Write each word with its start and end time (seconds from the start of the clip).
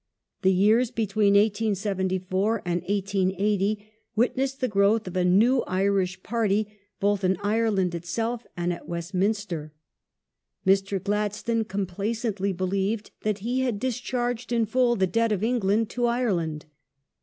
The 0.41 0.51
years 0.51 0.89
between 0.89 1.35
1874 1.35 2.63
and 2.65 2.81
1880 2.81 3.85
witnessed 4.15 4.59
the 4.59 4.67
growth 4.67 5.05
of 5.05 5.15
a 5.15 5.23
new 5.23 5.61
Irish 5.67 6.23
party, 6.23 6.67
lx)th 6.99 7.23
in 7.23 7.37
Ire 7.43 7.69
land 7.69 7.93
itself 7.93 8.43
and 8.57 8.73
at 8.73 8.87
Westminster. 8.89 9.73
Mr. 10.65 11.03
Gladstone 11.03 11.65
complacently 11.65 12.51
believed 12.51 13.11
that 13.21 13.37
he 13.45 13.59
had 13.59 13.79
discharged 13.79 14.51
in 14.51 14.65
full 14.65 14.95
the 14.95 15.05
debt 15.05 15.31
of 15.31 15.43
England 15.43 15.91
to 15.91 16.07
Ireland. 16.07 16.65